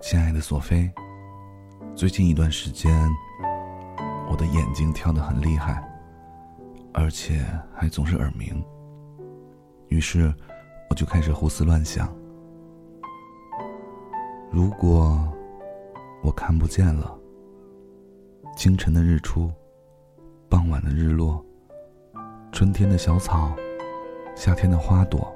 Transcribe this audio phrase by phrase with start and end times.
[0.00, 0.90] 亲爱的索菲，
[1.94, 2.90] 最近一段时间，
[4.30, 5.86] 我的眼睛跳得很厉害，
[6.94, 7.44] 而且
[7.74, 8.64] 还总是耳鸣。
[9.88, 10.34] 于是，
[10.88, 12.08] 我就开始胡思乱想：
[14.50, 15.20] 如果
[16.22, 17.14] 我看不见了，
[18.56, 19.52] 清晨的日出，
[20.48, 21.44] 傍晚的日落，
[22.52, 23.54] 春天的小草，
[24.34, 25.30] 夏天的花朵，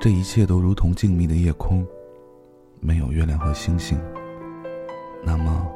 [0.00, 1.86] 这一切都如同静谧的夜空。
[2.84, 3.96] 没有月亮和星星，
[5.22, 5.72] 那么，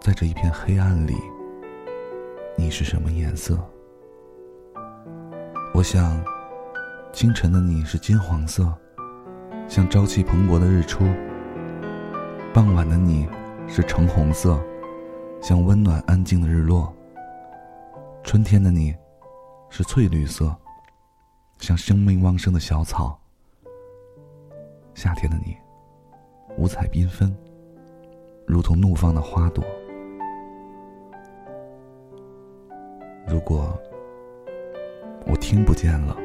[0.00, 1.16] 在这一片黑暗里，
[2.56, 3.58] 你是什么颜色？
[5.74, 6.24] 我想，
[7.12, 8.72] 清晨的你是金黄色，
[9.66, 11.02] 像朝气蓬勃的日出；
[12.54, 13.28] 傍晚的你
[13.66, 14.64] 是橙红色，
[15.42, 16.86] 像温暖安静的日落；
[18.22, 18.94] 春天的你
[19.70, 20.56] 是翠绿色，
[21.58, 23.17] 像生命旺盛的小草。
[24.98, 25.56] 夏天的你，
[26.56, 27.32] 五彩缤纷，
[28.44, 29.62] 如同怒放的花朵。
[33.24, 33.78] 如果
[35.24, 36.16] 我听不见了，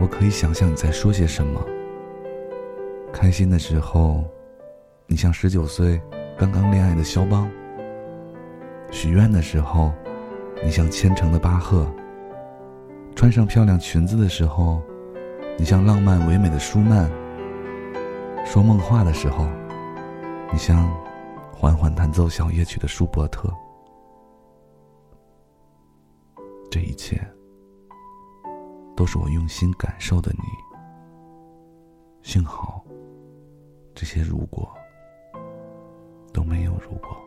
[0.00, 1.64] 我可以想象你在说些什么。
[3.12, 4.24] 开心的时候，
[5.06, 6.00] 你像十九岁
[6.36, 7.48] 刚刚恋爱的肖邦；
[8.90, 9.92] 许愿的时候，
[10.64, 11.86] 你像虔诚的巴赫；
[13.14, 14.82] 穿上漂亮裙子的时候，
[15.56, 17.08] 你像浪漫唯美的舒曼。
[18.46, 19.44] 说梦话的时候，
[20.52, 20.88] 你像
[21.52, 23.52] 缓缓弹奏小夜曲的舒伯特。
[26.70, 27.20] 这一切
[28.94, 30.44] 都是我用心感受的你。
[32.22, 32.82] 幸好，
[33.94, 34.72] 这些如果
[36.32, 37.25] 都没有如果。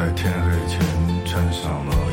[0.00, 0.80] 在天黑前
[1.26, 2.09] 穿上了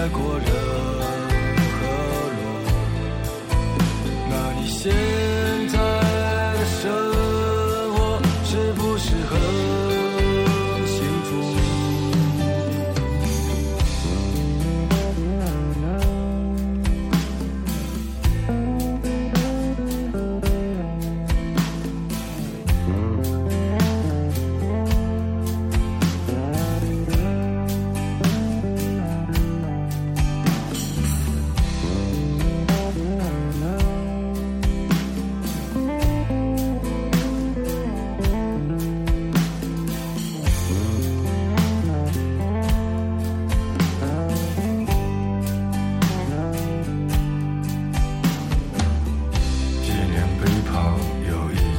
[0.00, 0.59] 太过热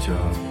[0.02, 0.51] job.